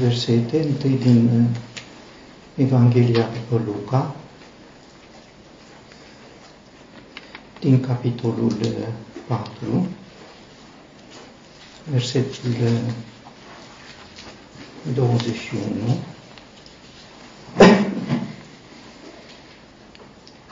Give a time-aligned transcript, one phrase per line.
[0.00, 4.14] versete, întâi din uh, Evanghelia după Luca,
[7.60, 8.56] din capitolul
[9.26, 9.84] 4, uh,
[11.90, 12.50] versetul
[14.94, 15.98] 21,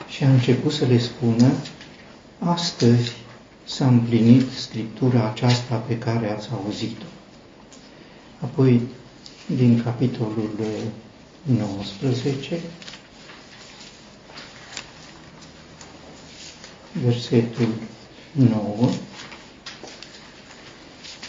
[0.07, 1.51] și a început să le spună,
[2.39, 3.11] astăzi
[3.63, 7.05] s-a împlinit Scriptura aceasta pe care ați auzit-o.
[8.43, 8.81] Apoi,
[9.45, 10.49] din capitolul
[11.43, 12.59] 19,
[17.03, 17.67] versetul
[18.31, 18.89] 9,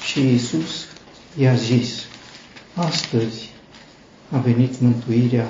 [0.05, 0.87] și Iisus
[1.39, 2.05] i-a zis,
[2.75, 3.51] astăzi
[4.31, 5.49] a venit mântuirea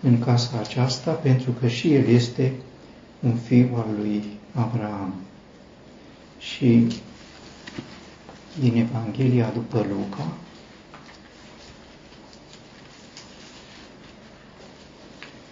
[0.00, 2.52] în casa aceasta pentru că și el este
[3.20, 4.22] un fiu al lui
[4.54, 5.14] Abraham.
[6.38, 6.86] Și
[8.60, 10.26] din Evanghelia după Luca,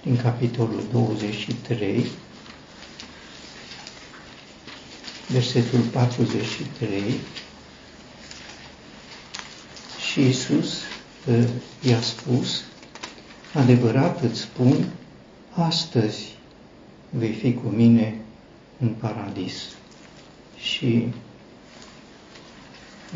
[0.02, 2.06] din capitolul 23,
[5.28, 7.02] versetul 43,
[10.10, 10.80] și Iisus
[11.26, 11.48] uh,
[11.82, 12.62] i-a spus,
[13.54, 14.88] adevărat îți spun,
[15.54, 16.34] astăzi
[17.10, 18.20] vei fi cu mine
[18.80, 19.54] în paradis.
[20.58, 21.08] Și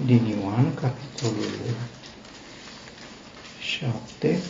[0.05, 1.51] din Ioan, capitolul
[3.61, 4.41] 7,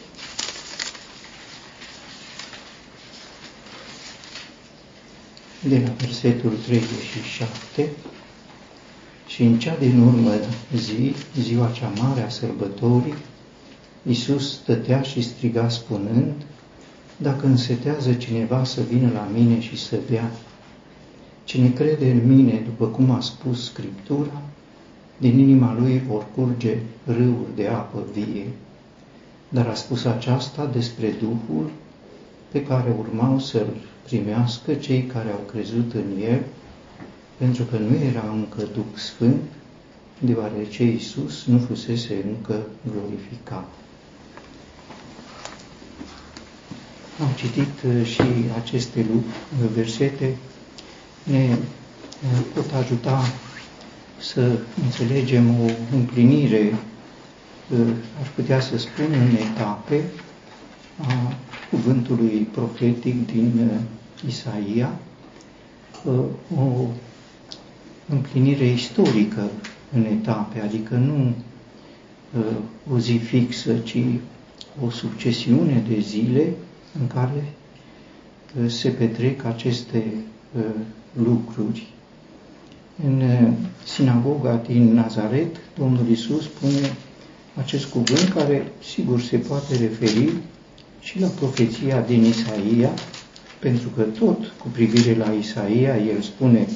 [5.69, 7.89] de la versetul 37,
[9.27, 10.31] și în cea din urmă
[10.77, 13.15] zi, ziua cea mare a sărbătorii,
[14.03, 16.33] Iisus stătea și striga spunând,
[17.17, 20.31] Dacă însetează cineva să vină la mine și să bea,
[21.45, 24.43] cine crede în mine, după cum a spus Scriptura,
[25.19, 28.47] din inima lui vor curge râuri de apă vie.
[29.49, 31.71] Dar a spus aceasta despre Duhul
[32.51, 33.67] pe care urmau să-l
[34.07, 36.41] primească cei care au crezut în el,
[37.37, 39.41] pentru că nu era încă Duh Sfânt,
[40.19, 43.69] deoarece Iisus nu fusese încă glorificat.
[47.21, 48.23] Am citit uh, și
[48.63, 49.07] aceste
[49.75, 50.37] versete,
[51.23, 53.21] ne uh, pot ajuta
[54.21, 56.75] să înțelegem o împlinire,
[57.71, 57.87] uh,
[58.23, 60.03] aș putea să spun, în etape
[61.01, 61.35] a
[61.71, 63.71] cuvântului profetic din
[64.29, 64.99] Isaia,
[66.57, 66.89] o
[68.09, 69.51] împlinire istorică
[69.93, 71.35] în etape, adică nu
[72.93, 73.97] o zi fixă, ci
[74.85, 76.55] o succesiune de zile
[77.01, 77.53] în care
[78.63, 80.05] uh, se petrec aceste
[80.57, 80.63] uh,
[81.13, 81.87] lucruri.
[83.05, 83.53] În uh,
[83.85, 86.97] sinagoga din Nazaret, Domnul Isus spune
[87.55, 90.33] acest cuvânt care, sigur, se poate referi
[91.01, 92.91] și la profeția din Isaia,
[93.67, 96.67] pentru că tot cu privire la Isaia, el spune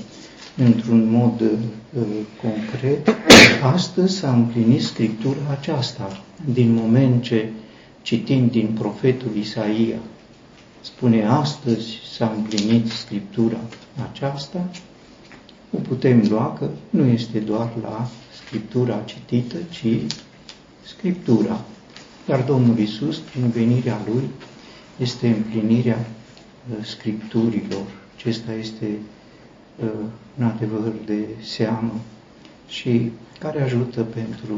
[0.57, 2.03] într-un mod uh,
[2.43, 3.17] concret,
[3.63, 7.49] astăzi s-a împlinit Scriptura aceasta, din moment ce
[8.03, 9.99] citim din profetul Isaia,
[10.81, 11.87] spune astăzi
[12.17, 13.61] s-a împlinit Scriptura
[14.11, 14.71] aceasta,
[15.71, 18.09] o putem lua că nu este doar la
[18.45, 19.87] Scriptura citită, ci
[20.83, 21.61] Scriptura.
[22.27, 24.31] Dar Domnul Isus, prin venirea Lui,
[24.99, 26.20] este împlinirea uh,
[26.83, 27.87] Scripturilor.
[28.17, 28.87] Acesta este
[29.83, 29.89] uh,
[30.39, 31.93] un adevăr de seamă
[32.69, 34.55] și care ajută pentru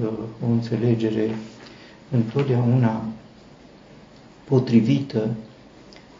[0.00, 0.08] uh,
[0.46, 1.34] o înțelegere
[2.10, 3.04] întotdeauna
[4.44, 5.28] potrivită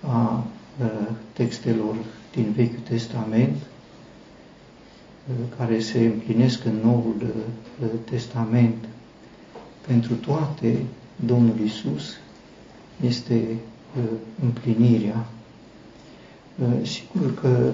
[0.06, 0.44] a
[1.33, 1.97] textelor
[2.34, 3.56] din Vechiul Testament,
[5.59, 7.15] care se împlinesc în Noul
[8.10, 8.84] Testament.
[9.87, 10.77] Pentru toate,
[11.27, 12.16] Domnul Isus
[13.06, 13.56] este
[14.43, 15.27] împlinirea.
[16.83, 17.71] Sigur că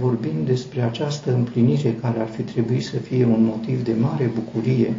[0.00, 4.94] vorbim despre această împlinire care ar fi trebuit să fie un motiv de mare bucurie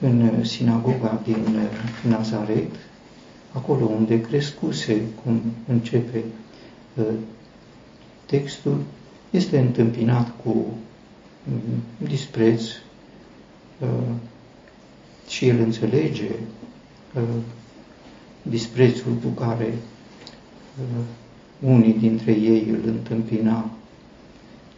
[0.00, 1.68] în sinagoga din
[2.08, 2.70] Nazaret,
[3.52, 6.24] acolo unde crescuse, cum începe
[6.94, 7.04] uh,
[8.26, 8.78] textul,
[9.30, 12.62] este întâmpinat cu um, dispreț
[13.80, 13.88] uh,
[15.28, 16.30] și el înțelege
[17.14, 17.22] uh,
[18.42, 19.74] disprețul cu care
[21.60, 23.70] unii dintre ei îl întâmpina.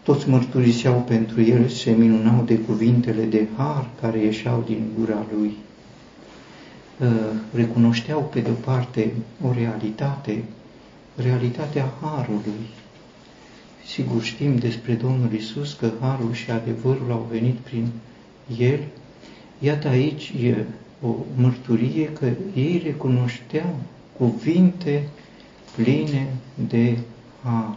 [0.02, 5.26] Toți mărturiseau pentru el și se minunau de cuvintele de har care ieșeau din gura
[5.36, 5.52] lui.
[7.00, 7.08] Uh,
[7.54, 9.12] recunoșteau pe de-o parte
[9.42, 10.44] o realitate,
[11.16, 12.68] realitatea Harului.
[13.86, 17.86] Sigur știm despre Domnul Isus că Harul și adevărul au venit prin
[18.58, 18.80] El.
[19.58, 20.32] Iată aici
[21.06, 23.76] o mărturie că ei recunoșteau
[24.16, 25.08] cuvinte
[25.76, 26.26] pline
[26.68, 26.98] de
[27.42, 27.76] har.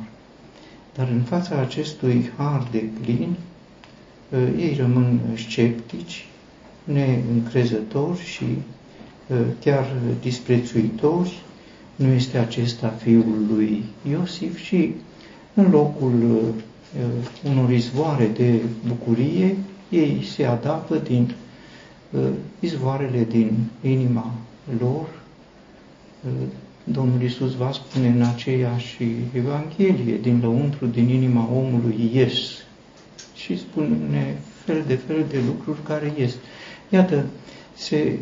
[0.96, 3.36] Dar în fața acestui har de plin,
[4.34, 6.26] ă, ei rămân sceptici,
[6.84, 8.46] neîncrezători și
[9.32, 9.86] ă, chiar
[10.22, 11.42] disprețuitori.
[11.96, 14.94] Nu este acesta fiul lui Iosif și
[15.54, 19.58] în locul ă, unor izvoare de bucurie,
[19.90, 21.34] ei se adapă din
[22.60, 23.52] izvoarele din
[23.82, 24.34] inima
[24.80, 25.08] lor.
[26.84, 32.38] Domnul Iisus va spune în aceeași Evanghelie, din lăuntru, din inima omului ies.
[33.36, 36.36] Și spune fel de fel de lucruri care ies.
[36.90, 37.26] Iată,
[37.76, 38.20] se,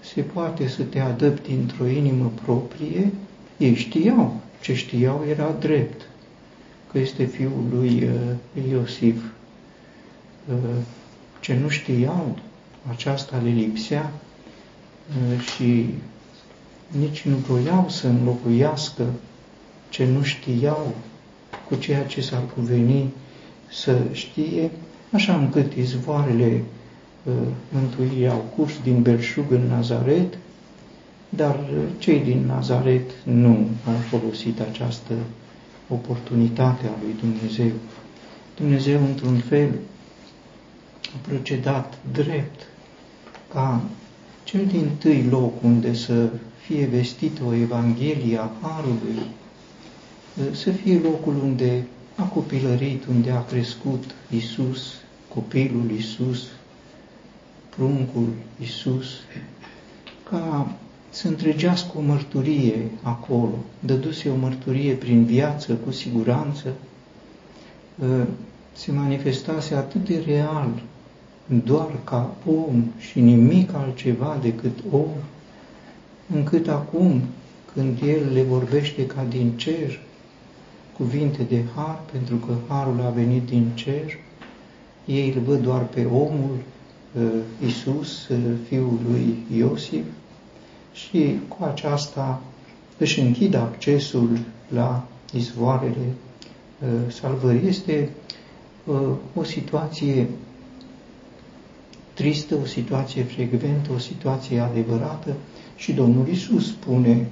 [0.00, 3.12] se poate să te adăpti într-o inimă proprie.
[3.56, 6.08] Ei știau, ce știau era drept,
[6.92, 8.10] că este fiul lui
[8.70, 9.22] Iosif.
[11.40, 12.38] Ce nu știau,
[12.90, 14.12] aceasta le lipsea
[15.54, 15.86] și
[16.98, 19.04] nici nu voiau să înlocuiască
[19.88, 20.94] ce nu știau
[21.68, 23.12] cu ceea ce s-ar cuveni
[23.72, 24.70] să știe,
[25.12, 26.62] așa încât izvoarele
[27.22, 27.32] uh,
[27.68, 30.38] mântuirii au curs din Belșug în Nazaret,
[31.28, 35.12] dar uh, cei din Nazaret nu au folosit această
[35.88, 37.72] oportunitate a lui Dumnezeu.
[38.56, 39.68] Dumnezeu, într-un fel,
[41.02, 42.66] a procedat drept
[43.52, 43.82] ca
[44.44, 46.28] cel din tâi loc unde să
[46.66, 49.26] fie vestită o Evanghelie a Harului,
[50.52, 54.94] să fie locul unde a copilărit, unde a crescut Isus,
[55.34, 56.46] copilul Isus,
[57.68, 58.28] pruncul
[58.60, 59.06] Isus,
[60.30, 60.74] ca
[61.10, 66.72] să întregească o mărturie acolo, dăduse o mărturie prin viață, cu siguranță,
[68.72, 70.82] se manifestase atât de real
[71.46, 75.08] doar ca om și nimic altceva decât om,
[76.34, 77.22] încât acum,
[77.74, 80.00] când El le vorbește ca din cer,
[80.96, 84.18] cuvinte de har, pentru că harul a venit din cer,
[85.04, 86.58] ei îl văd doar pe omul
[87.12, 87.22] uh,
[87.66, 88.38] Isus, uh,
[88.68, 90.04] fiul lui Iosif,
[90.92, 92.42] și cu aceasta
[92.98, 94.38] își închid accesul
[94.68, 96.06] la izvoarele
[96.80, 97.68] uh, salvării.
[97.68, 98.10] Este
[99.34, 100.26] o situație
[102.16, 105.34] tristă, o situație frecventă, o situație adevărată
[105.76, 107.26] și Domnul Isus spune,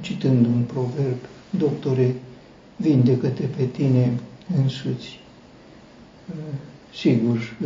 [0.00, 1.16] citând un proverb,
[1.50, 2.14] doctore,
[2.76, 4.12] vindecă-te pe tine
[4.62, 5.20] însuți.
[6.94, 7.56] Sigur,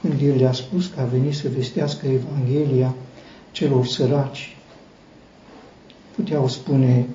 [0.00, 2.94] când El le-a spus că a venit să vestească Evanghelia
[3.52, 4.56] celor săraci,
[6.14, 7.06] puteau spune,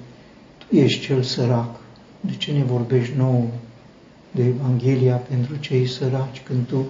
[0.58, 1.80] tu ești cel sărac,
[2.20, 3.50] de ce ne vorbești nou
[4.32, 6.86] de Evanghelia pentru cei săraci când tu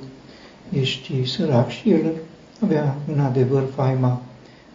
[0.79, 2.11] ești sărac și el
[2.63, 4.21] avea în adevăr faima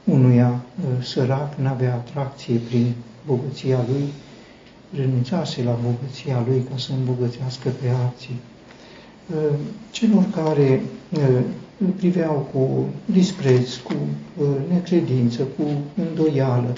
[0.04, 2.92] unuia uh, sărac, nu avea atracție prin
[3.26, 4.04] bogăția lui,
[4.96, 8.36] renunțase la bogăția lui ca să îmbogățească pe alții.
[9.34, 9.58] Uh,
[9.90, 11.40] celor care uh,
[11.78, 13.94] îl priveau cu dispreț, cu
[14.72, 15.64] necredință, cu
[16.08, 16.76] îndoială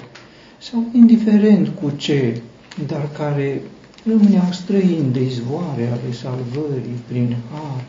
[0.59, 2.41] sau indiferent cu ce,
[2.87, 3.61] dar care
[4.05, 7.83] rămâneau străini de izvoare ale salvării prin har,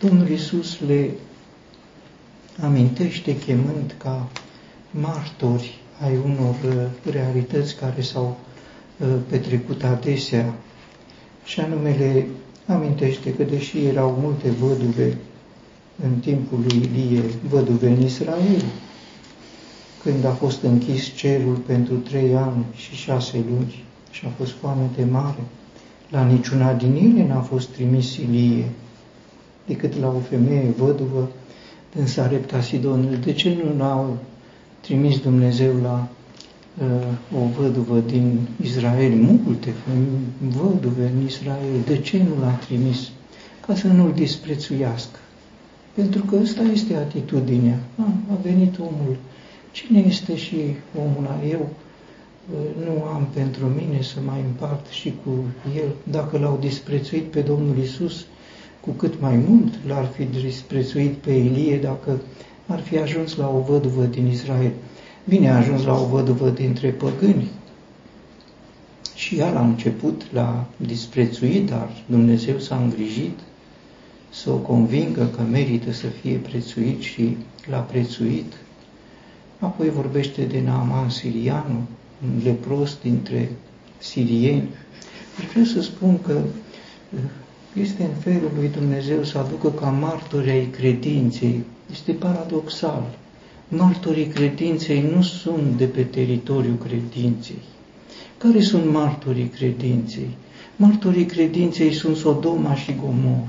[0.00, 1.10] Domnul Iisus le
[2.62, 4.28] amintește chemând ca
[4.90, 8.36] martori ai unor uh, realități care s-au
[8.98, 10.54] uh, petrecut adesea.
[11.44, 12.26] Și anume le
[12.66, 15.16] amintește că deși erau multe văduve
[16.04, 18.64] în timpul lui Ilie, văduve în Israel,
[20.02, 25.04] când a fost închis cerul pentru trei ani și șase luni și a fost foamete
[25.04, 25.40] mare,
[26.10, 28.64] la niciuna din ele n-a fost trimis Ilie,
[29.66, 31.28] decât la o femeie văduvă
[31.94, 33.16] din Sarepta Sidonului.
[33.16, 34.18] De ce nu l-au
[34.80, 36.08] trimis Dumnezeu la
[36.78, 39.12] uh, o văduvă din Israel?
[39.14, 39.74] Multe
[40.38, 41.80] văduve în Israel.
[41.86, 43.10] De ce nu l-a trimis?
[43.66, 45.18] Ca să nu-l disprețuiască.
[45.94, 47.78] Pentru că ăsta este atitudinea.
[47.98, 49.16] A, a venit omul.
[49.72, 50.56] Cine este și
[50.98, 51.68] omul Eu
[52.52, 55.30] uh, nu am pentru mine să mai împart și cu
[55.76, 55.88] el.
[56.10, 58.26] Dacă l-au disprețuit pe Domnul Isus,
[58.86, 62.20] cu cât mai mult l-ar fi disprețuit pe Ilie dacă
[62.66, 64.72] ar fi ajuns la o văduvă din Israel.
[65.28, 67.50] Bine, a ajuns la o văduvă dintre păgâni
[69.14, 73.38] și ea la început l-a disprețuit, dar Dumnezeu s-a îngrijit
[74.30, 77.36] să o convingă că merită să fie prețuit și
[77.70, 78.52] l-a prețuit.
[79.58, 81.82] Apoi vorbește de Naaman sirianul,
[82.24, 83.50] un lepros dintre
[83.98, 84.68] sirieni.
[85.50, 86.40] Vreau să spun că
[87.80, 91.60] este în felul lui Dumnezeu să aducă ca martori ai credinței.
[91.92, 93.02] Este paradoxal.
[93.68, 97.62] martorii credinței nu sunt de pe teritoriul credinței.
[98.38, 100.28] Care sunt martorii credinței?
[100.76, 103.46] Martorii credinței sunt Sodoma și Gomor.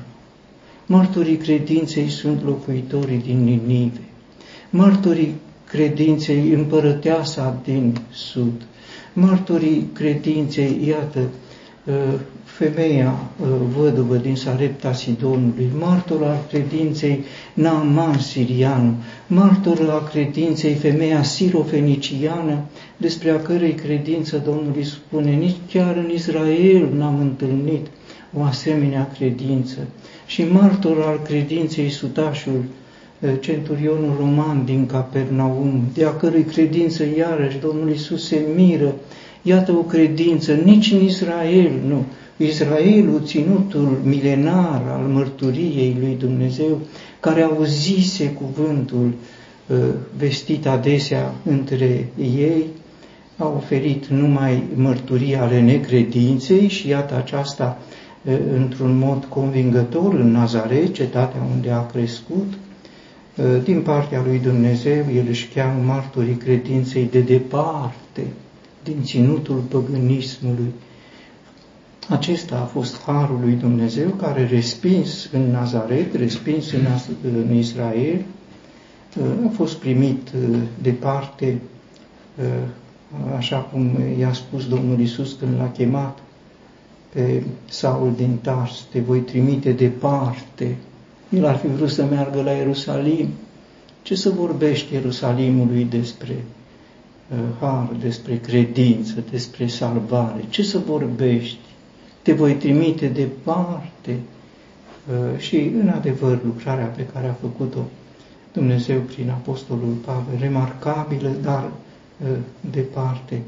[0.86, 4.02] Martorii credinței sunt locuitorii din Ninive.
[4.70, 5.34] Martorii
[5.66, 8.62] credinței împărăteasa din sud.
[9.14, 11.20] Martorii credinței, iată,
[11.88, 12.20] ă,
[12.58, 13.48] femeia ă,
[13.78, 17.24] văduvă din Sarepta Sidonului, martor al credinței
[17.54, 18.94] Naaman sirianu,
[19.28, 22.60] martor al credinței femeia sirofeniciană,
[22.98, 27.88] despre a cărei credință Domnul spune, nici chiar în Israel n-am întâlnit
[28.34, 29.78] o asemenea credință.
[30.26, 32.64] Și martor al credinței sutașul
[33.20, 38.96] Eh, centurionul roman din Capernaum, de a cărui credință iarăși Domnul Iisus se miră.
[39.42, 42.06] Iată o credință, nici în Israel, nu.
[42.38, 46.80] Israelul, ținutul milenar al mărturiei lui Dumnezeu,
[47.20, 49.14] care auzise cuvântul
[49.68, 49.78] uh,
[50.18, 52.66] vestit adesea între ei,
[53.38, 57.78] a oferit numai mărturia ale necredinței și iată aceasta
[58.26, 62.54] uh, într-un mod convingător în Nazaret, cetatea unde a crescut,
[63.44, 68.28] Ă, din partea lui Dumnezeu, el își cheamă martorii credinței de departe,
[68.84, 70.74] din ținutul păgânismului.
[72.10, 76.86] Acesta a fost harul lui Dumnezeu care respins în Nazaret, respins în,
[77.24, 78.22] în Israel,
[79.22, 81.62] ă, a fost primit ă, departe,
[83.38, 86.20] așa cum i-a spus Domnul Isus când l-a chemat
[87.14, 90.76] pe Saul din Tars, te voi trimite departe,
[91.30, 93.28] el ar fi vrut să meargă la Ierusalim.
[94.02, 96.44] Ce să vorbești Ierusalimului despre
[97.32, 100.46] uh, har, despre credință, despre salvare?
[100.50, 101.67] Ce să vorbești?
[102.28, 104.20] Te voi trimite departe.
[105.10, 107.80] Uh, și, în adevăr, lucrarea pe care a făcut-o
[108.54, 112.28] Dumnezeu prin Apostolul Pavel, remarcabilă, dar uh,
[112.72, 113.42] departe.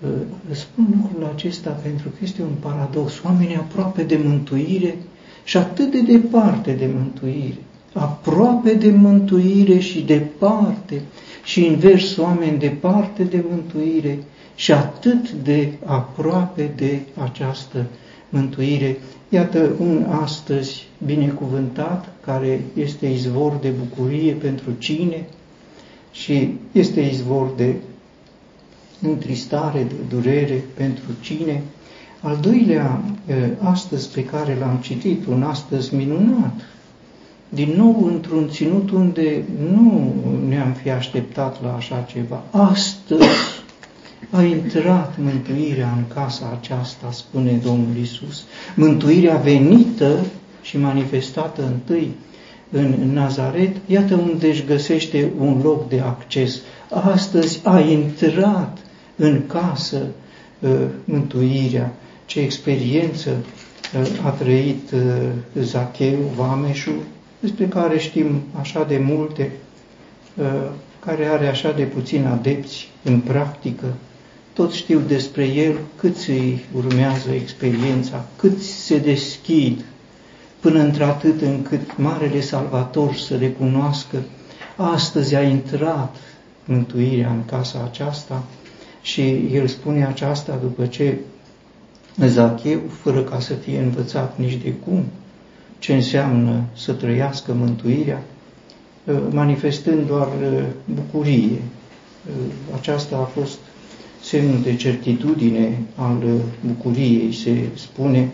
[0.00, 0.10] Uh,
[0.50, 3.22] spun lucrul acesta pentru că este un paradox.
[3.24, 4.96] Oamenii aproape de mântuire
[5.44, 7.58] și atât de departe de mântuire,
[7.92, 11.02] aproape de mântuire și departe,
[11.44, 14.18] și invers oameni departe de mântuire
[14.54, 17.86] și atât de aproape de această
[18.34, 18.96] mântuire.
[19.28, 25.26] Iată un astăzi binecuvântat care este izvor de bucurie pentru cine
[26.12, 27.74] și este izvor de
[29.02, 31.62] întristare, de durere pentru cine
[32.20, 33.00] al doilea
[33.62, 36.54] astăzi pe care l-am citit, un astăzi minunat,
[37.48, 40.14] din nou într-un ținut unde nu
[40.48, 42.42] ne-am fi așteptat la așa ceva.
[42.50, 43.24] Astăzi
[44.30, 48.44] a intrat mântuirea în casa aceasta, spune Domnul Isus.
[48.74, 50.24] Mântuirea venită
[50.62, 52.10] și manifestată întâi
[52.70, 56.60] în Nazaret, iată unde își găsește un loc de acces.
[56.90, 58.78] Astăzi a intrat
[59.16, 60.06] în casă
[60.58, 60.70] uh,
[61.04, 61.92] mântuirea
[62.26, 65.00] ce experiență uh, a trăit uh,
[65.62, 67.02] Zacheu, Vameșul,
[67.40, 69.50] despre care știm așa de multe,
[70.34, 70.70] uh,
[71.04, 73.94] care are așa de puțini adepți în practică,
[74.54, 79.84] tot știu despre el cât îi urmează experiența, cât se deschid,
[80.60, 84.22] până într-atât încât Marele Salvator să recunoască,
[84.76, 86.16] astăzi a intrat
[86.64, 88.44] mântuirea în casa aceasta
[89.02, 91.16] și el spune aceasta după ce
[92.16, 95.04] Zacheu, fără ca să fie învățat nici de cum
[95.78, 98.22] ce înseamnă să trăiască mântuirea,
[99.08, 100.62] ă, manifestând doar ă,
[100.94, 101.62] bucurie.
[102.28, 102.32] Ă,
[102.76, 103.58] aceasta a fost
[104.24, 107.32] semnul de certitudine al bucuriei.
[107.32, 108.28] Se spune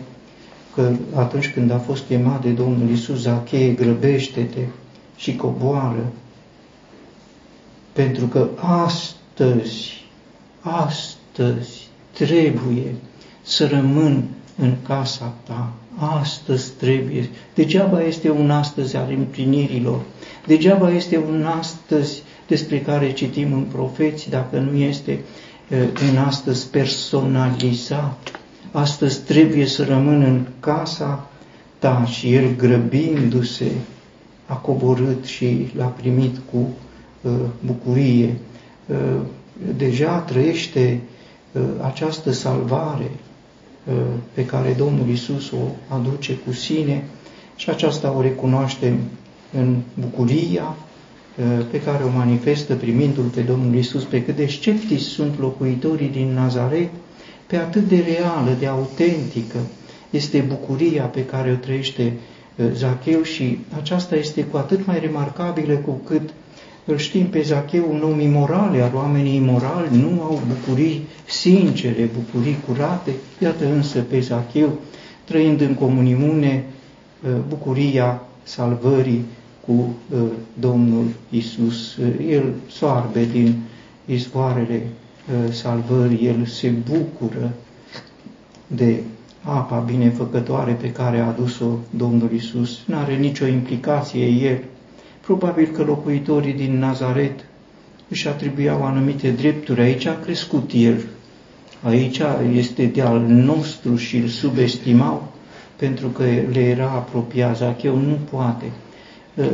[0.73, 4.61] că atunci când a fost chemat de Domnul Isus, Zacheie, grăbește-te
[5.15, 6.11] și coboară,
[7.93, 10.05] pentru că astăzi,
[10.61, 12.93] astăzi trebuie
[13.41, 14.23] să rămân
[14.57, 15.73] în casa ta.
[15.97, 17.29] Astăzi trebuie.
[17.53, 20.01] Degeaba este un astăzi al împlinirilor.
[20.47, 25.19] Degeaba este un astăzi despre care citim în profeți, dacă nu este
[26.09, 28.31] în astăzi personalizat.
[28.71, 31.29] Astăzi trebuie să rămân în casa
[31.79, 33.71] ta și el grăbindu-se
[34.45, 36.67] a coborât și l-a primit cu
[37.21, 37.31] uh,
[37.65, 38.37] bucurie.
[38.85, 38.97] Uh,
[39.77, 41.01] deja trăiește
[41.51, 43.11] uh, această salvare
[43.87, 43.93] Uh,
[44.33, 47.03] pe care Domnul Isus o aduce cu sine
[47.55, 48.99] și aceasta o recunoaște
[49.57, 50.75] în bucuria uh,
[51.71, 56.33] pe care o manifestă primindu-L pe Domnul Isus, pe cât de sceptici sunt locuitorii din
[56.33, 56.89] Nazaret,
[57.47, 59.57] pe atât de reală, de autentică
[60.09, 62.13] este bucuria pe care o trăiește
[62.55, 66.29] uh, Zacheu și aceasta este cu atât mai remarcabilă cu cât
[66.85, 72.57] îl știm pe Zacheu, un om imoral, iar oamenii imorali nu au bucurii sincere, bucurii
[72.67, 73.11] curate.
[73.39, 74.69] Iată însă pe Zacheu,
[75.23, 76.65] trăind în comuniune,
[77.47, 79.25] bucuria salvării
[79.65, 79.95] cu
[80.59, 81.97] Domnul Isus.
[82.29, 83.55] El soarbe din
[84.05, 84.87] izvoarele
[85.51, 87.51] salvării, el se bucură
[88.67, 88.99] de
[89.43, 92.79] apa binefăcătoare pe care a adus-o Domnul Isus.
[92.85, 94.63] Nu are nicio implicație el.
[95.21, 97.45] Probabil că locuitorii din Nazaret
[98.07, 99.81] își atribuiau anumite drepturi.
[99.81, 101.05] Aici a crescut el.
[101.83, 102.21] Aici
[102.53, 105.31] este de al nostru și îl subestimau
[105.75, 107.57] pentru că le era apropiat.
[107.57, 108.65] Zacheu nu poate.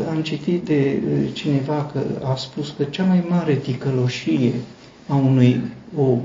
[0.10, 1.00] Am citit de
[1.34, 4.53] cineva că a spus că cea mai mare ticăloșie
[5.07, 5.62] a unui
[5.98, 6.19] om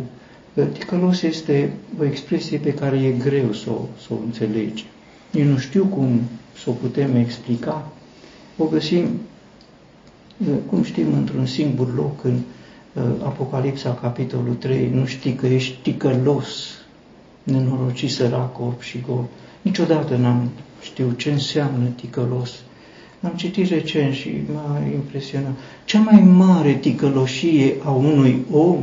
[0.72, 4.86] Ticălos este o expresie pe care e greu să o, să o înțelegi.
[5.32, 6.20] Eu nu știu cum
[6.62, 7.88] să o putem explica.
[8.56, 9.06] O găsim,
[10.66, 12.38] cum știm, într-un singur loc, în
[13.22, 16.66] Apocalipsa, capitolul 3, nu știi că ești ticălos,
[17.42, 19.24] nenorocit sărac, orb și gol.
[19.62, 20.50] Niciodată n-am
[20.82, 22.50] știut ce înseamnă ticălos.
[23.22, 25.52] Am citit recent și m-a impresionat.
[25.84, 28.78] Cea mai mare ticăloșie a unui om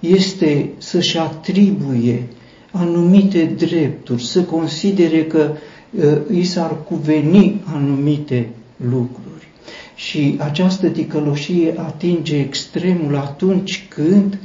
[0.00, 2.22] este să-și atribuie
[2.70, 5.50] anumite drepturi, să considere că
[5.90, 9.48] uh, i s-ar cuveni anumite lucruri.
[9.94, 14.38] Și această ticăloșie atinge extremul atunci când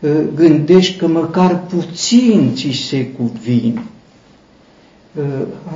[0.00, 3.82] uh, gândești că măcar puțin ți se cuvine.
[5.18, 5.24] Uh,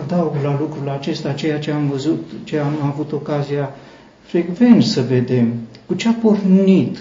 [0.02, 3.70] adaug la lucrul acesta ceea ce am văzut, ce am avut ocazia
[4.22, 5.52] frecvent să vedem,
[5.86, 6.98] cu ce a pornit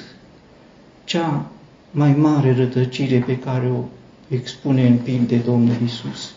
[1.03, 1.45] cea
[1.91, 3.83] mai mare rătăcire pe care o
[4.27, 6.31] expune în pilde Domnul Isus.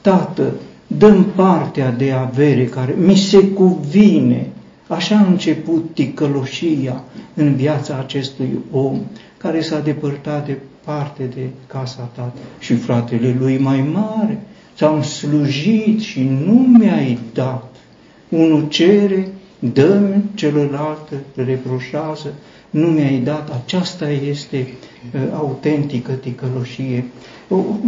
[0.00, 0.52] Tată,
[0.86, 4.46] dăm partea de avere care mi se cuvine.
[4.88, 7.02] Așa a început ticăloșia
[7.34, 9.00] în viața acestui om
[9.36, 14.40] care s-a depărtat de parte de casa ta și fratele lui mai mare.
[14.76, 17.74] Ți-am slujit și nu mi-ai dat.
[18.28, 22.34] Unul cere, dă celălalt reproșează,
[22.70, 24.68] nu mi-ai dat, aceasta este
[25.14, 27.04] uh, autentică ticăloșie.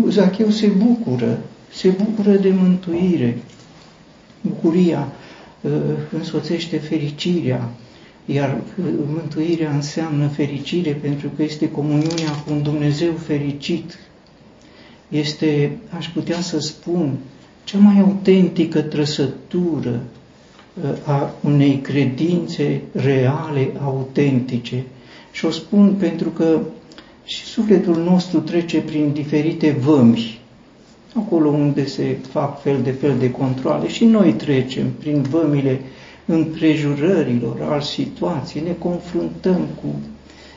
[0.08, 1.38] Zacheu se bucură,
[1.72, 3.38] se bucură de mântuire.
[4.40, 5.08] Bucuria
[5.60, 5.72] uh,
[6.12, 7.68] însoțește fericirea,
[8.24, 13.98] iar uh, mântuirea înseamnă fericire pentru că este comuniunea cu un Dumnezeu fericit.
[15.08, 17.16] Este, aș putea să spun,
[17.64, 20.00] cea mai autentică trăsătură
[21.04, 24.84] a unei credințe reale, autentice.
[25.30, 26.60] Și o spun pentru că
[27.24, 30.38] și sufletul nostru trece prin diferite vămi,
[31.14, 35.80] acolo unde se fac fel de fel de controle și noi trecem prin vămile
[36.26, 39.94] împrejurărilor, al situației, ne confruntăm cu...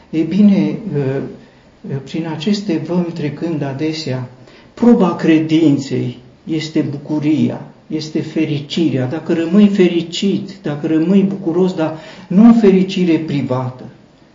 [0.10, 0.78] E bine,
[2.04, 4.30] prin aceste vămi trecând adesea,
[4.74, 9.08] proba credinței este bucuria, este fericirea.
[9.08, 13.84] Dacă rămâi fericit, dacă rămâi bucuros, dar nu o fericire privată,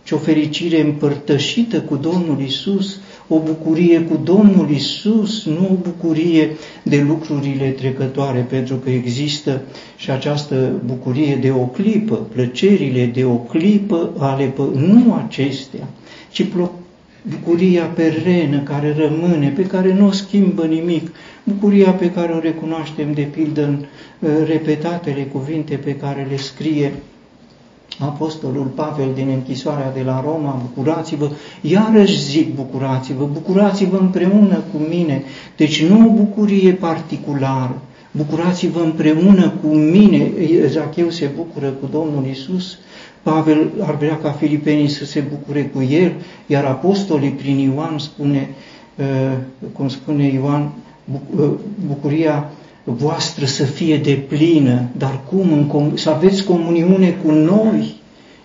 [0.03, 6.49] ci o fericire împărtășită cu Domnul Isus, o bucurie cu Domnul Isus, nu o bucurie
[6.83, 9.61] de lucrurile trecătoare, pentru că există
[9.97, 15.87] și această bucurie de o clipă, plăcerile de o clipă ale nu acestea,
[16.31, 16.43] ci
[17.29, 21.11] bucuria perenă care rămâne, pe care nu o schimbă nimic,
[21.43, 23.77] bucuria pe care o recunoaștem de pildă în
[24.19, 26.93] uh, repetatele cuvinte pe care le scrie
[27.99, 31.29] Apostolul Pavel din închisoarea de la Roma, bucurați-vă,
[31.61, 35.23] iarăși zic bucurați-vă, bucurați-vă împreună cu mine,
[35.55, 40.31] deci nu o bucurie particulară, bucurați-vă împreună cu mine,
[40.65, 42.77] Zacheu se bucură cu Domnul Isus,
[43.29, 46.11] Pavel ar vrea ca filipenii să se bucure cu el,
[46.45, 48.49] iar apostolii prin Ioan spune,
[48.95, 49.37] uh,
[49.73, 50.71] cum spune Ioan,
[51.35, 51.49] uh,
[51.87, 52.51] bucuria
[52.83, 55.91] voastră să fie de plină, dar cum?
[55.93, 57.95] Să aveți comuniune cu noi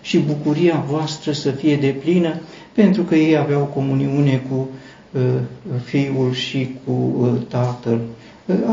[0.01, 2.39] și bucuria voastră să fie de plină,
[2.73, 4.67] pentru că ei aveau comuniune cu
[5.11, 5.21] uh,
[5.83, 7.99] Fiul și cu Tatăl.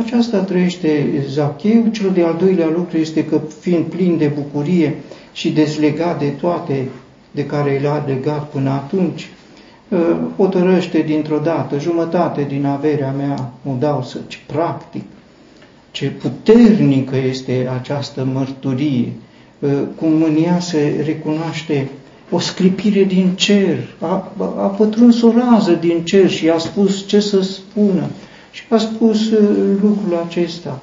[0.05, 1.87] Aceasta trăiește Zacheu.
[1.92, 4.94] Cel de-al doilea lucru este că, fiind plin de bucurie,
[5.40, 6.88] și dezlegat de toate
[7.31, 9.29] de care le-a legat până atunci,
[9.92, 15.03] ă, hotărăște dintr-o dată, jumătate din averea mea o dau să, ce practic,
[15.90, 19.12] ce puternică este această mărturie,
[19.62, 21.88] ă, cum în ea se recunoaște
[22.31, 27.20] o sclipire din cer, a, a pătruns o rază din cer și a spus ce
[27.20, 28.07] să spună.
[28.50, 29.38] Și a spus ă,
[29.83, 30.81] lucrul acesta,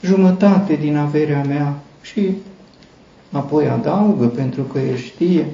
[0.00, 2.30] jumătate din averea mea și
[3.32, 5.46] apoi adaugă pentru că el știe,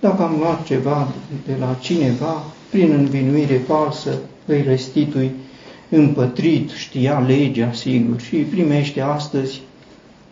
[0.00, 1.08] dacă am luat ceva
[1.46, 5.30] de la cineva, prin învinuire falsă, îi restitui.
[5.88, 9.60] Împătrit, știa legea, sigur, și primește astăzi,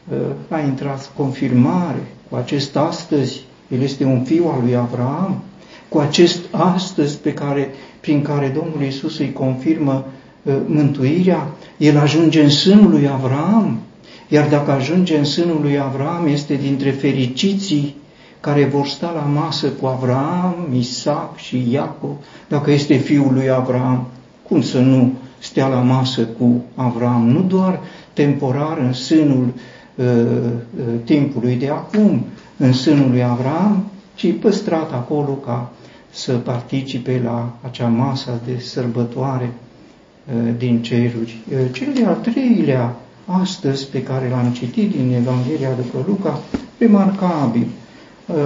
[0.09, 2.07] uh, a intrat confirmare.
[2.31, 5.43] Cu acest astăzi, el este un fiu al lui Abraham,
[5.89, 7.71] cu acest astăzi pe care,
[8.01, 10.05] prin care Domnul Iisus îi confirmă
[10.43, 13.79] uh, mântuirea, el ajunge în sânul lui Avram,
[14.29, 17.95] iar dacă ajunge în sânul lui Avram, este dintre fericiții
[18.41, 22.17] care vor sta la masă cu Avram, Isaac și Iacov,
[22.49, 24.07] dacă este fiul lui Avram,
[24.49, 27.81] cum să nu stea la masă cu Avram, nu doar
[28.13, 29.53] temporar în sânul
[29.95, 32.25] uh, uh, timpului de acum,
[32.57, 35.73] în sânul lui Avram, ci păstrat acolo ca
[36.11, 41.39] să participe la acea masă de sărbătoare uh, din ceruri.
[41.51, 42.97] Uh, cel de-al treilea
[43.29, 46.41] astăzi pe care l-am citit din Evanghelia după Luca,
[46.79, 47.67] remarcabil.
[48.27, 48.37] Uh,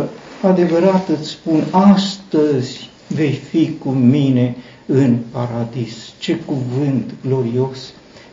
[0.42, 6.12] adevărat îți spun, astăzi vei fi cu mine în paradis.
[6.18, 7.92] Ce cuvânt glorios!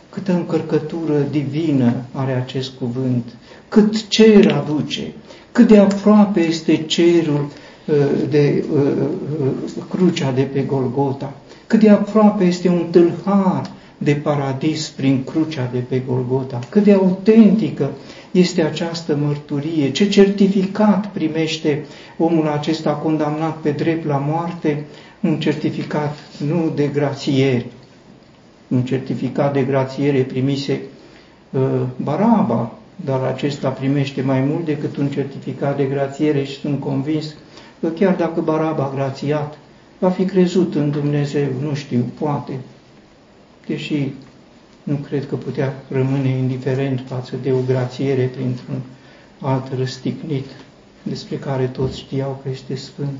[0.10, 3.26] Câtă încărcătură divină are acest cuvânt,
[3.68, 5.14] cât cer aduce,
[5.52, 7.46] cât de aproape este cerul
[7.86, 7.96] uh,
[8.30, 8.82] de uh,
[9.42, 11.34] uh, crucea de pe Golgota,
[11.68, 16.94] cât de aproape este un tâlhar de paradis prin crucea de pe Golgota, cât de
[16.94, 17.90] autentică
[18.32, 21.86] este această mărturie, ce certificat primește
[22.18, 24.86] omul acesta condamnat pe drept la moarte,
[25.22, 27.66] un certificat nu de grațiere,
[28.68, 30.82] un certificat de grațiere primise
[31.50, 31.62] uh,
[32.04, 32.72] Baraba,
[33.06, 37.36] dar acesta primește mai mult decât un certificat de grațiere și sunt convins
[37.82, 39.58] că chiar dacă Baraba a grațiat,
[40.00, 42.52] va fi crezut în Dumnezeu, nu știu, poate,
[43.70, 44.12] deși
[44.84, 48.82] nu cred că putea rămâne indiferent față de o grațiere printr-un
[49.42, 50.46] alt răstignit
[51.04, 53.20] despre care toți știau că este sfânt.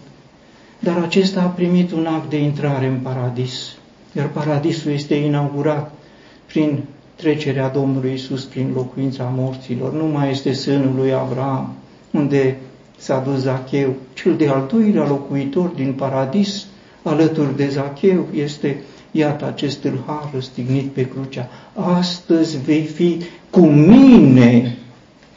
[0.80, 3.76] Dar acesta a primit un act de intrare în paradis,
[4.16, 5.92] iar paradisul este inaugurat
[6.46, 6.84] prin
[7.16, 9.94] trecerea Domnului Isus prin locuința morților.
[9.94, 11.76] Nu mai este sânul lui Abraham,
[12.12, 12.58] unde
[12.98, 13.94] s-a dus Zacheu.
[14.14, 16.66] Cel de al doilea locuitor din paradis,
[17.04, 21.50] alături de Zacheu, este Iată acest tâlhar răstignit pe crucea.
[21.74, 23.18] Astăzi vei fi
[23.50, 24.78] cu mine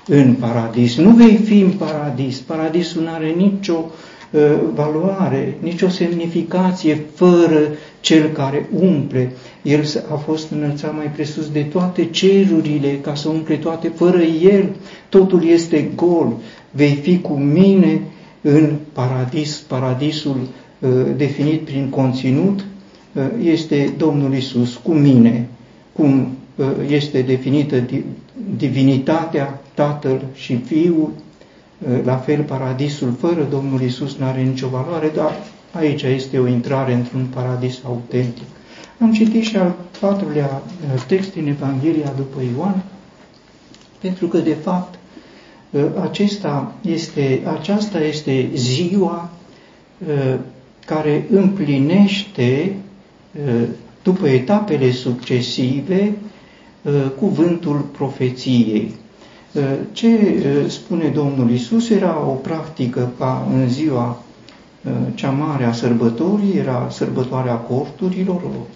[0.07, 0.97] în paradis.
[0.97, 2.39] Nu vei fi în paradis.
[2.39, 3.85] Paradisul nu are nicio
[4.31, 4.41] uh,
[4.75, 7.61] valoare, nicio semnificație fără
[8.01, 9.33] cel care umple.
[9.63, 13.93] El a fost înălțat mai presus de toate cerurile ca să umple toate.
[13.95, 14.69] Fără el
[15.09, 16.33] totul este gol.
[16.71, 18.01] Vei fi cu mine
[18.41, 20.37] în paradis, paradisul
[20.79, 22.82] uh, definit prin conținut, Uh,
[23.43, 25.49] este Domnul Isus cu mine,
[25.93, 27.85] cum uh, este definită
[28.57, 31.11] divinitatea, Tatăl și Fiul,
[31.79, 35.33] uh, la fel paradisul fără Domnul Isus nu are nicio valoare, dar
[35.73, 38.47] aici este o intrare într-un paradis autentic.
[39.01, 40.63] Am citit și al patrulea
[41.07, 42.83] text din Evanghelia după Ioan,
[44.01, 44.99] pentru că, de fapt,
[46.03, 49.31] acesta este, aceasta este ziua
[50.87, 52.77] care împlinește
[54.03, 56.17] după etapele succesive,
[57.19, 58.95] cuvântul profeției.
[59.93, 60.19] Ce
[60.69, 64.23] spune Domnul Isus era o practică ca în ziua
[65.15, 68.67] cea mare a sărbătorii, era sărbătoarea corturilor, o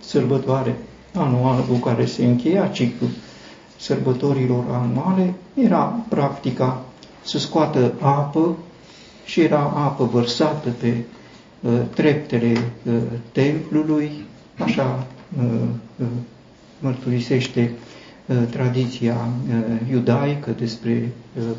[0.00, 0.76] sărbătoare
[1.14, 3.10] anuală cu care se încheia ciclul
[3.76, 6.82] sărbătorilor anuale, era practica
[7.24, 8.56] să scoată apă
[9.24, 11.23] și era apă vărsată pe Uh,
[11.94, 12.94] treptele uh,
[13.32, 14.10] templului,
[14.58, 15.06] așa
[15.38, 16.06] uh,
[16.80, 17.70] mărturisește
[18.50, 19.28] tradiția
[19.90, 21.12] iudaică despre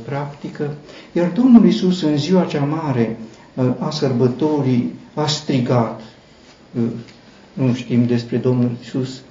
[0.05, 0.73] practică,
[1.11, 3.17] iar Domnul Isus în ziua cea mare
[3.79, 6.01] a sărbătorii a strigat,
[7.53, 9.21] nu știm despre Domnul Isus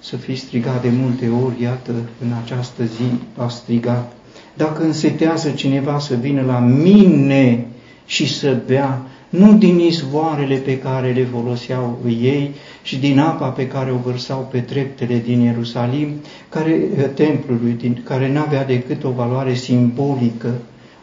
[0.00, 1.92] să fi strigat de multe ori, iată,
[2.24, 4.12] în această zi a strigat.
[4.56, 7.66] Dacă însetează cineva să vină la mine
[8.06, 12.50] și să bea, nu din izvoarele pe care le foloseau ei
[12.82, 16.08] și din apa pe care o vărsau pe treptele din Ierusalim,
[16.48, 20.54] care, eh, templului, din, care n-avea decât o valoare simbolică,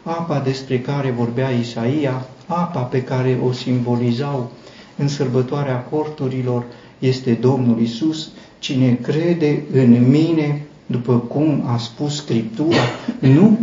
[0.02, 4.50] apa despre care vorbea Isaia, apa pe care o simbolizau
[4.96, 6.64] în sărbătoarea corturilor,
[6.98, 12.76] este Domnul Isus, cine crede în mine, după cum a spus Scriptura,
[13.18, 13.58] nu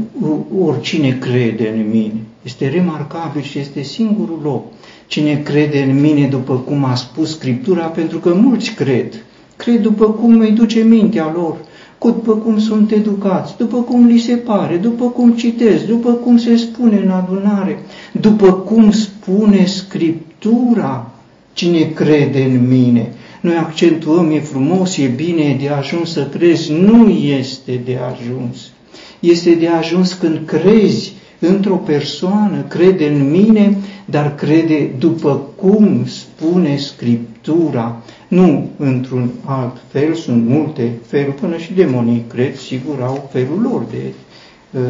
[0.59, 2.19] oricine crede în mine.
[2.45, 4.63] Este remarcabil și este singurul loc.
[5.07, 9.23] Cine crede în mine după cum a spus Scriptura, pentru că mulți cred.
[9.55, 11.57] Cred după cum îi duce mintea lor.
[11.99, 16.55] după cum sunt educați, după cum li se pare, după cum citesc, după cum se
[16.55, 17.79] spune în adunare,
[18.11, 21.11] după cum spune Scriptura,
[21.53, 23.13] cine crede în mine.
[23.41, 26.71] Noi accentuăm, e frumos, e bine, e de ajuns să crezi.
[26.71, 28.71] Nu este de ajuns.
[29.19, 36.77] Este de ajuns când crezi într-o persoană, crede în mine, dar crede după cum spune
[36.77, 43.61] Scriptura, nu într-un alt fel, sunt multe feluri, până și demonii cred, sigur, au felul
[43.61, 44.13] lor de
[44.79, 44.85] uh,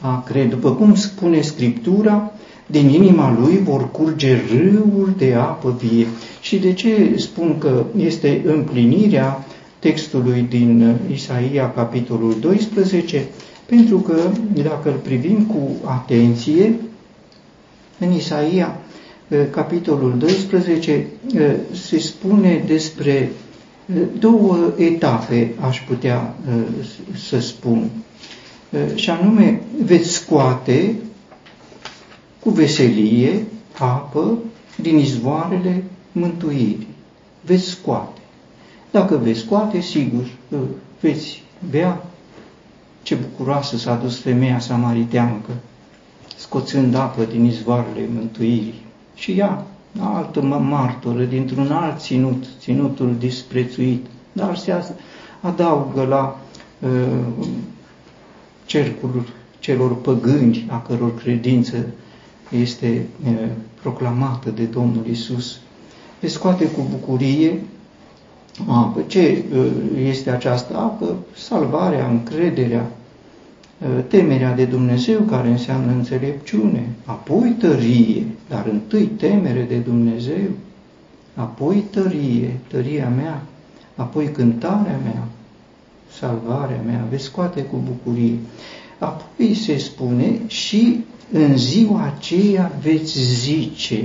[0.00, 0.48] a crede.
[0.48, 2.32] După cum spune Scriptura,
[2.66, 6.06] din inima lui vor curge râuri de apă vie.
[6.40, 9.44] Și de ce spun că este împlinirea
[9.78, 13.24] textului din uh, Isaia, capitolul 12?
[13.70, 14.30] Pentru că,
[14.62, 16.74] dacă îl privim cu atenție,
[17.98, 18.80] în Isaia,
[19.28, 21.40] uh, capitolul 12, uh,
[21.72, 23.32] se spune despre
[24.18, 26.34] două etape, aș putea
[27.28, 27.90] să spun.
[28.94, 30.94] Și anume, veți scoate
[32.40, 33.44] cu veselie
[33.78, 34.38] apă
[34.80, 36.86] din izvoarele mântuirii.
[37.40, 38.20] Veți scoate.
[38.90, 40.30] Dacă veți scoate, sigur,
[41.00, 42.09] veți bea.
[43.10, 45.50] Ce bucuroasă s-a dus femeia samariteancă,
[46.36, 48.82] scoțând apă din izvoarele mântuirii.
[49.14, 49.66] Și ea,
[49.98, 54.74] altă martoră, dintr-un alt ținut, ținutul disprețuit, dar se
[55.40, 56.38] adaugă la
[56.78, 57.46] uh,
[58.64, 59.26] cercul
[59.58, 61.76] celor păgâni, a căror credință
[62.50, 63.06] este
[63.82, 65.60] proclamată de Domnul Isus.
[66.20, 67.62] Le scoate cu bucurie
[68.66, 69.00] apă.
[69.06, 69.44] Ce
[70.02, 71.16] este această apă?
[71.36, 72.90] Salvarea, încrederea,
[74.08, 80.48] temerea de Dumnezeu, care înseamnă înțelepciune, apoi tărie, dar întâi temere de Dumnezeu,
[81.34, 83.42] apoi tărie, tăria mea,
[83.94, 85.24] apoi cântarea mea,
[86.18, 88.38] salvarea mea, veți scoate cu bucurie.
[88.98, 94.04] Apoi se spune și în ziua aceea veți zice.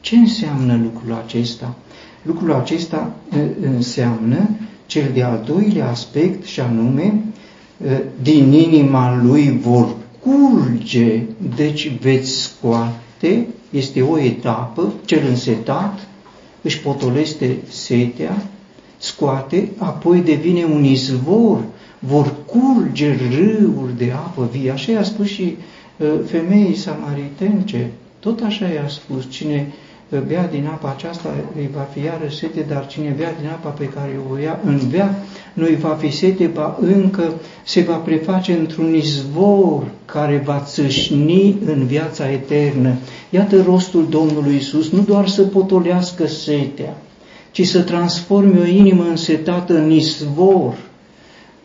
[0.00, 1.74] Ce înseamnă lucrul acesta?
[2.22, 3.12] Lucrul acesta
[3.60, 4.48] înseamnă
[4.86, 7.24] cel de-al doilea aspect și anume
[8.22, 9.88] din inima lui vor
[10.20, 11.22] curge,
[11.56, 16.08] deci veți scoate, este o etapă, cel însetat
[16.62, 18.42] își potolește setea,
[18.98, 21.64] scoate, apoi devine un izvor,
[21.98, 24.70] vor curge râuri de apă vie.
[24.70, 25.56] Așa i-a spus și
[26.26, 29.72] femeii samaritence, tot așa i-a spus, cine
[30.16, 33.84] bea din apa aceasta îi va fi iară sete, dar cine bea din apa pe
[33.84, 35.14] care o ia în bea,
[35.52, 37.32] nu îi va fi sete, ba încă
[37.64, 42.94] se va preface într-un izvor care va țâșni în viața eternă.
[43.30, 46.96] Iată rostul Domnului Isus, nu doar să potolească setea,
[47.50, 50.74] ci să transforme o inimă însetată în izvor,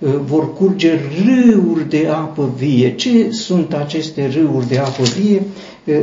[0.03, 2.95] Uh, vor curge râuri de apă vie.
[2.95, 5.41] Ce sunt aceste râuri de apă vie?
[5.85, 5.93] Uh,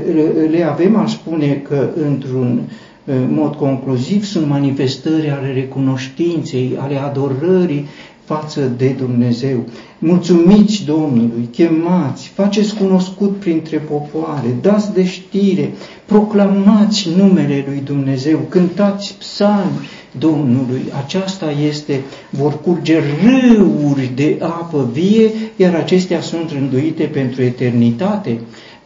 [0.51, 2.61] le avem, aș spune că într-un
[3.05, 7.87] uh, mod concluziv sunt manifestări ale recunoștinței, ale adorării
[8.25, 9.65] față de Dumnezeu.
[9.99, 15.73] Mulțumiți Domnului, chemați, faceți cunoscut printre popoare, dați de știre,
[16.05, 19.89] proclamați numele lui Dumnezeu, cântați psalmi,
[20.19, 20.83] Domnului.
[21.05, 28.41] Aceasta este, vor curge râuri de apă vie, iar acestea sunt rânduite pentru eternitate,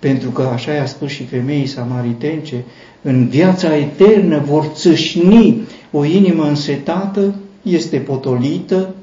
[0.04, 2.64] pentru că, așa i-a spus și femeii samaritence,
[3.02, 5.60] în viața eternă vor țâșni
[5.92, 8.94] o inimă însetată, este potolită,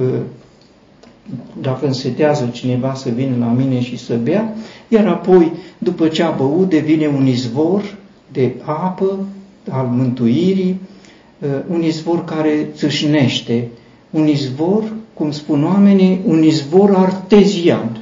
[0.00, 0.02] ă,
[1.60, 4.54] dacă însetează cineva să vină la mine și să bea,
[4.88, 7.96] iar apoi, după ce a băut, devine un izvor
[8.32, 9.26] de apă
[9.70, 10.80] al mântuirii,
[11.44, 13.68] Uh, un izvor care țâșnește,
[14.10, 18.00] un izvor, cum spun oamenii, un izvor artezian,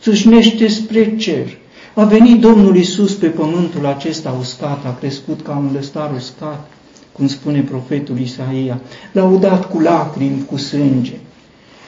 [0.00, 1.58] țâșnește spre cer.
[1.96, 6.70] A venit Domnul Isus pe pământul acesta uscat, a crescut ca un lăstar uscat,
[7.12, 8.80] cum spune profetul Isaia,
[9.12, 11.12] l-a udat cu lacrimi, cu sânge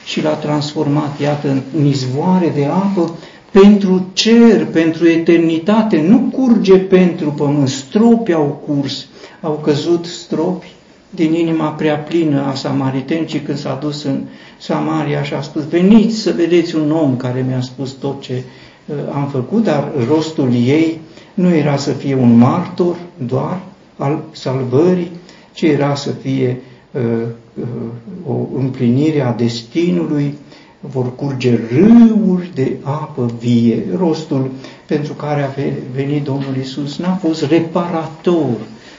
[0.05, 3.15] și l-a transformat, iată, în izvoare de apă
[3.51, 9.05] pentru cer, pentru eternitate, nu curge pentru pământ, stropi au curs,
[9.41, 10.71] au căzut stropi
[11.09, 14.21] din inima prea plină a samaritencii când s-a dus în
[14.57, 18.66] Samaria și a spus, veniți să vedeți un om care mi-a spus tot ce uh,
[19.13, 20.99] am făcut, dar rostul ei
[21.33, 22.95] nu era să fie un martor
[23.27, 23.61] doar
[23.97, 25.11] al salvării,
[25.53, 27.01] ci era să fie uh,
[27.53, 27.65] uh,
[28.27, 30.37] o împlinire a destinului,
[30.79, 33.83] vor curge râuri de apă vie.
[33.97, 34.51] Rostul
[34.85, 35.61] pentru care a
[35.93, 38.57] venit Domnul Isus n-a fost reparator,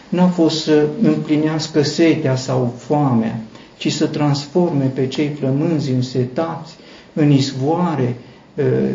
[0.08, 3.40] n-a fost să împlinească setea sau foamea,
[3.76, 6.74] ci să transforme pe cei flămânzi însetați
[7.12, 8.27] în izvoare uh,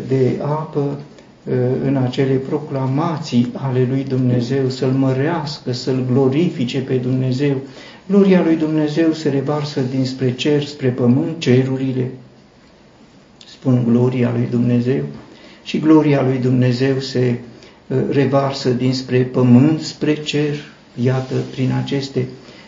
[0.07, 1.53] de apă uh,
[1.85, 7.55] în acele proclamații ale lui Dumnezeu, să-L mărească, să-L glorifice pe Dumnezeu.
[8.07, 12.11] Gloria lui Dumnezeu se revarsă dinspre cer, spre pământ, cerurile,
[13.45, 15.03] spun gloria lui Dumnezeu,
[15.63, 17.39] și gloria lui Dumnezeu se
[17.87, 20.55] uh, revarsă dinspre pământ spre cer,
[21.03, 22.27] iată, prin aceste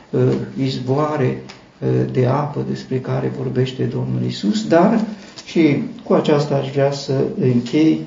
[0.09, 0.21] uh,
[0.63, 1.41] izvoare
[1.79, 5.05] uh, de apă despre care vorbește Domnul Isus, dar
[5.45, 7.99] și cu aceasta aș vrea să închei,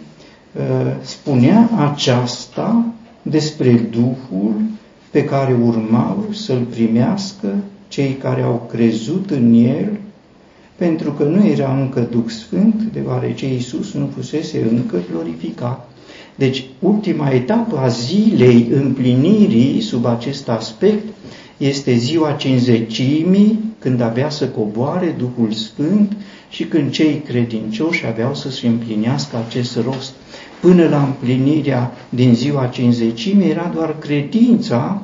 [1.00, 2.84] spunea aceasta
[3.22, 4.54] despre Duhul
[5.10, 7.54] pe care urmau să-l primească
[7.88, 9.98] cei care au crezut în el
[10.78, 15.90] pentru că nu era încă Duh Sfânt, deoarece Iisus nu fusese încă glorificat.
[16.34, 21.04] Deci, ultima etapă a zilei împlinirii sub acest aspect
[21.56, 26.16] este ziua cinzecimii, când avea să coboare Duhul Sfânt
[26.48, 30.12] și când cei credincioși aveau să se împlinească acest rost.
[30.60, 35.02] Până la împlinirea din ziua cinzecimii era doar credința,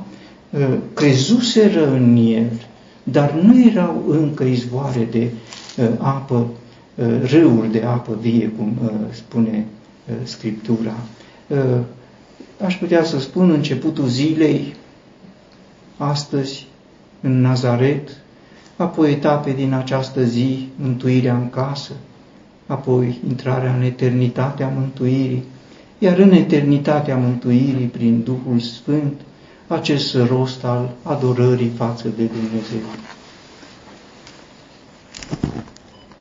[0.54, 2.50] ă, crezuseră în el,
[3.02, 5.30] dar nu erau încă izvoare de
[5.78, 6.46] Uh, apă,
[6.94, 9.66] uh, râuri de apă vie, cum uh, spune
[10.22, 10.94] Scriptura.
[12.64, 14.74] Aș putea să spun începutul zilei,
[15.96, 16.66] astăzi,
[17.20, 18.16] în Nazaret,
[18.76, 21.92] apoi etape din această zi, mântuirea în casă,
[22.66, 25.44] apoi intrarea în eternitatea mântuirii,
[25.98, 29.20] iar în eternitatea mântuirii, prin Duhul Sfânt,
[29.66, 32.86] acest rost al adorării față de Dumnezeu.